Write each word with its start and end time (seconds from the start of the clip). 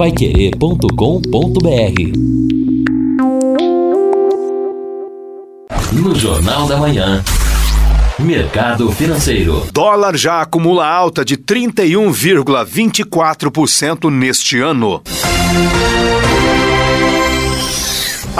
paiquerê.com.br 0.00 0.88
No 5.92 6.14
Jornal 6.14 6.66
da 6.66 6.78
Manhã. 6.78 7.22
Mercado 8.18 8.90
Financeiro. 8.92 9.66
Dólar 9.70 10.16
já 10.16 10.40
acumula 10.40 10.86
alta 10.86 11.22
de 11.22 11.36
31,24% 11.36 14.10
neste 14.10 14.58
ano. 14.58 15.02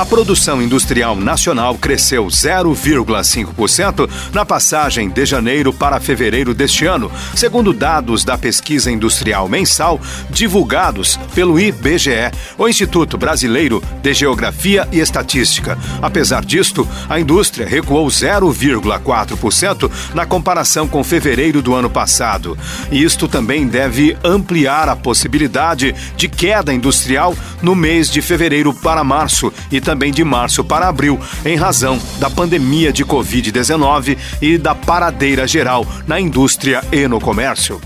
A 0.01 0.07
produção 0.07 0.63
industrial 0.63 1.15
nacional 1.15 1.77
cresceu 1.77 2.25
0,5% 2.25 4.09
na 4.33 4.47
passagem 4.47 5.11
de 5.11 5.27
janeiro 5.27 5.75
para 5.75 6.01
fevereiro 6.01 6.55
deste 6.55 6.87
ano, 6.87 7.13
segundo 7.37 7.71
dados 7.75 8.25
da 8.25 8.39
pesquisa 8.39 8.91
industrial 8.91 9.47
mensal 9.47 10.01
divulgados 10.31 11.19
pelo 11.35 11.61
IBGE, 11.61 12.31
o 12.57 12.67
Instituto 12.67 13.19
Brasileiro 13.19 13.83
de 14.01 14.15
Geografia 14.15 14.89
e 14.91 15.01
Estatística. 15.01 15.77
Apesar 16.01 16.47
disto, 16.47 16.89
a 17.07 17.21
indústria 17.21 17.69
recuou 17.69 18.07
0,4% 18.07 19.91
na 20.15 20.25
comparação 20.25 20.89
com 20.89 21.05
fevereiro 21.05 21.61
do 21.61 21.75
ano 21.75 21.91
passado. 21.91 22.57
E 22.91 23.03
isto 23.03 23.29
também 23.29 23.67
deve 23.67 24.17
ampliar 24.25 24.89
a 24.89 24.97
possibilidade 24.97 25.95
de 26.17 26.27
queda 26.27 26.73
industrial 26.73 27.37
no 27.61 27.75
mês 27.75 28.09
de 28.09 28.23
fevereiro 28.23 28.73
para 28.73 29.05
março 29.05 29.53
e 29.71 29.79
também 29.91 30.13
de 30.13 30.23
março 30.23 30.63
para 30.63 30.87
abril, 30.87 31.19
em 31.45 31.57
razão 31.57 31.99
da 32.21 32.31
pandemia 32.31 32.93
de 32.93 33.05
Covid-19 33.05 34.17
e 34.41 34.57
da 34.57 34.73
paradeira 34.73 35.49
geral 35.49 35.85
na 36.07 36.21
indústria 36.21 36.81
e 36.93 37.09
no 37.09 37.21
comércio. 37.21 37.81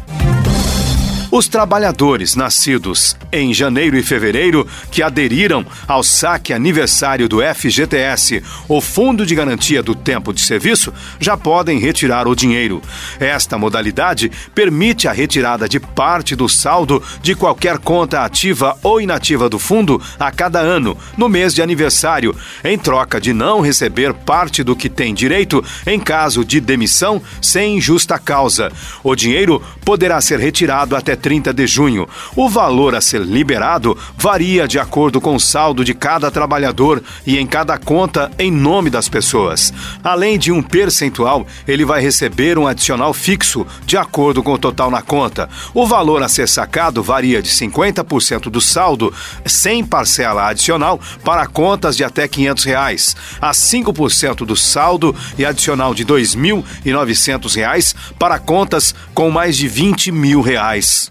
Os 1.36 1.48
trabalhadores 1.48 2.36
nascidos 2.36 3.16
em 3.32 3.52
janeiro 3.52 3.96
e 3.96 4.04
fevereiro 4.04 4.64
que 4.92 5.02
aderiram 5.02 5.66
ao 5.88 6.00
saque 6.00 6.52
aniversário 6.52 7.28
do 7.28 7.40
FGTS, 7.42 8.40
o 8.68 8.80
Fundo 8.80 9.26
de 9.26 9.34
Garantia 9.34 9.82
do 9.82 9.96
Tempo 9.96 10.32
de 10.32 10.40
Serviço, 10.40 10.94
já 11.18 11.36
podem 11.36 11.80
retirar 11.80 12.28
o 12.28 12.36
dinheiro. 12.36 12.80
Esta 13.18 13.58
modalidade 13.58 14.30
permite 14.54 15.08
a 15.08 15.12
retirada 15.12 15.68
de 15.68 15.80
parte 15.80 16.36
do 16.36 16.48
saldo 16.48 17.02
de 17.20 17.34
qualquer 17.34 17.78
conta 17.78 18.20
ativa 18.20 18.78
ou 18.80 19.00
inativa 19.00 19.48
do 19.48 19.58
fundo 19.58 20.00
a 20.20 20.30
cada 20.30 20.60
ano, 20.60 20.96
no 21.16 21.28
mês 21.28 21.52
de 21.52 21.60
aniversário, 21.60 22.32
em 22.62 22.78
troca 22.78 23.20
de 23.20 23.32
não 23.32 23.60
receber 23.60 24.14
parte 24.14 24.62
do 24.62 24.76
que 24.76 24.88
tem 24.88 25.12
direito 25.12 25.64
em 25.84 25.98
caso 25.98 26.44
de 26.44 26.60
demissão 26.60 27.20
sem 27.42 27.80
justa 27.80 28.20
causa. 28.20 28.70
O 29.02 29.16
dinheiro 29.16 29.60
poderá 29.84 30.20
ser 30.20 30.38
retirado 30.38 30.94
até 30.94 31.23
30 31.24 31.54
de 31.54 31.66
junho. 31.66 32.06
O 32.36 32.50
valor 32.50 32.94
a 32.94 33.00
ser 33.00 33.22
liberado 33.22 33.96
varia 34.14 34.68
de 34.68 34.78
acordo 34.78 35.22
com 35.22 35.34
o 35.34 35.40
saldo 35.40 35.82
de 35.82 35.94
cada 35.94 36.30
trabalhador 36.30 37.02
e 37.26 37.38
em 37.38 37.46
cada 37.46 37.78
conta 37.78 38.30
em 38.38 38.52
nome 38.52 38.90
das 38.90 39.08
pessoas. 39.08 39.72
Além 40.02 40.38
de 40.38 40.52
um 40.52 40.62
percentual, 40.62 41.46
ele 41.66 41.82
vai 41.82 42.02
receber 42.02 42.58
um 42.58 42.66
adicional 42.66 43.14
fixo 43.14 43.66
de 43.86 43.96
acordo 43.96 44.42
com 44.42 44.52
o 44.52 44.58
total 44.58 44.90
na 44.90 45.00
conta. 45.00 45.48
O 45.72 45.86
valor 45.86 46.22
a 46.22 46.28
ser 46.28 46.46
sacado 46.46 47.02
varia 47.02 47.40
de 47.40 47.48
50% 47.48 48.50
do 48.50 48.60
saldo 48.60 49.10
sem 49.46 49.82
parcela 49.82 50.48
adicional 50.48 51.00
para 51.24 51.46
contas 51.46 51.96
de 51.96 52.04
até 52.04 52.28
500 52.28 52.64
reais, 52.64 53.16
a 53.40 53.52
5% 53.52 54.44
do 54.44 54.54
saldo 54.54 55.16
e 55.38 55.46
adicional 55.46 55.94
de 55.94 56.02
R$ 56.02 56.10
2.900 56.12 57.94
para 58.18 58.38
contas 58.38 58.94
com 59.14 59.30
mais 59.30 59.56
de 59.56 59.66
20 59.66 60.12
mil 60.12 60.42
reais. 60.42 61.03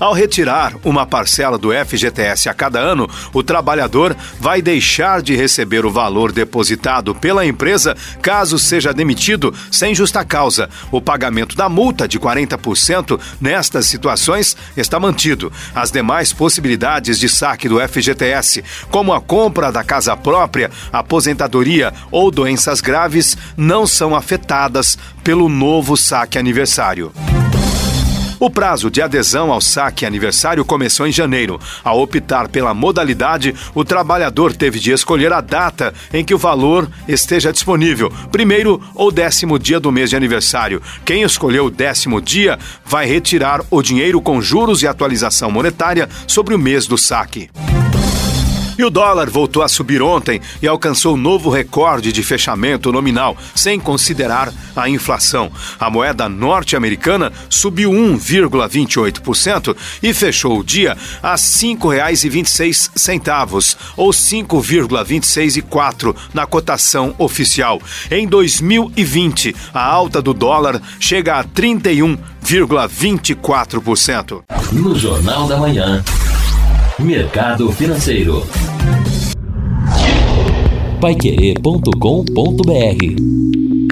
Ao 0.00 0.14
retirar 0.14 0.72
uma 0.82 1.04
parcela 1.04 1.58
do 1.58 1.72
FGTS 1.72 2.48
a 2.48 2.54
cada 2.54 2.80
ano, 2.80 3.06
o 3.34 3.42
trabalhador 3.42 4.16
vai 4.40 4.62
deixar 4.62 5.20
de 5.20 5.36
receber 5.36 5.84
o 5.84 5.90
valor 5.90 6.32
depositado 6.32 7.14
pela 7.14 7.44
empresa 7.44 7.94
caso 8.22 8.58
seja 8.58 8.94
demitido 8.94 9.54
sem 9.70 9.94
justa 9.94 10.24
causa. 10.24 10.70
O 10.90 11.02
pagamento 11.02 11.54
da 11.54 11.68
multa 11.68 12.08
de 12.08 12.18
40% 12.18 13.20
nestas 13.38 13.84
situações 13.84 14.56
está 14.74 14.98
mantido. 14.98 15.52
As 15.74 15.90
demais 15.90 16.32
possibilidades 16.32 17.18
de 17.18 17.28
saque 17.28 17.68
do 17.68 17.78
FGTS, 17.86 18.64
como 18.90 19.12
a 19.12 19.20
compra 19.20 19.70
da 19.70 19.84
casa 19.84 20.16
própria, 20.16 20.70
aposentadoria 20.90 21.92
ou 22.10 22.30
doenças 22.30 22.80
graves, 22.80 23.36
não 23.54 23.86
são 23.86 24.16
afetadas 24.16 24.96
pelo 25.22 25.46
novo 25.46 25.94
saque 25.94 26.38
aniversário. 26.38 27.12
O 28.40 28.48
prazo 28.48 28.90
de 28.90 29.02
adesão 29.02 29.52
ao 29.52 29.60
saque 29.60 30.06
aniversário 30.06 30.64
começou 30.64 31.06
em 31.06 31.12
janeiro. 31.12 31.60
Ao 31.84 32.00
optar 32.00 32.48
pela 32.48 32.72
modalidade, 32.72 33.54
o 33.74 33.84
trabalhador 33.84 34.56
teve 34.56 34.80
de 34.80 34.92
escolher 34.92 35.30
a 35.30 35.42
data 35.42 35.92
em 36.10 36.24
que 36.24 36.34
o 36.34 36.38
valor 36.38 36.90
esteja 37.06 37.52
disponível, 37.52 38.10
primeiro 38.32 38.82
ou 38.94 39.12
décimo 39.12 39.58
dia 39.58 39.78
do 39.78 39.92
mês 39.92 40.08
de 40.08 40.16
aniversário. 40.16 40.80
Quem 41.04 41.22
escolheu 41.22 41.66
o 41.66 41.70
décimo 41.70 42.18
dia 42.18 42.58
vai 42.82 43.04
retirar 43.04 43.60
o 43.70 43.82
dinheiro 43.82 44.22
com 44.22 44.40
juros 44.40 44.82
e 44.82 44.86
atualização 44.86 45.50
monetária 45.50 46.08
sobre 46.26 46.54
o 46.54 46.58
mês 46.58 46.86
do 46.86 46.96
saque. 46.96 47.50
E 48.78 48.84
o 48.84 48.90
dólar 48.90 49.28
voltou 49.28 49.62
a 49.62 49.68
subir 49.68 50.00
ontem 50.02 50.40
e 50.62 50.68
alcançou 50.68 51.16
novo 51.16 51.50
recorde 51.50 52.12
de 52.12 52.22
fechamento 52.22 52.92
nominal, 52.92 53.36
sem 53.54 53.78
considerar 53.78 54.50
a 54.74 54.88
inflação. 54.88 55.52
A 55.78 55.90
moeda 55.90 56.26
norte-americana 56.28 57.30
subiu 57.48 57.90
1,28% 57.90 59.76
e 60.02 60.12
fechou 60.14 60.58
o 60.58 60.64
dia 60.64 60.96
a 61.22 61.32
R$ 61.32 61.36
5,26, 61.36 63.76
ou 63.96 64.12
5,264 64.12 66.16
na 66.32 66.46
cotação 66.46 67.14
oficial. 67.18 67.82
Em 68.10 68.26
2020, 68.26 69.54
a 69.74 69.84
alta 69.84 70.22
do 70.22 70.32
dólar 70.32 70.80
chega 70.98 71.38
a 71.38 71.44
31,24%. 71.44 74.42
No 74.72 74.96
Jornal 74.96 75.46
da 75.46 75.58
Manhã. 75.58 76.02
Mercado 77.02 77.72
Financeiro. 77.72 78.46
Paiquerê.com.br 81.00 83.89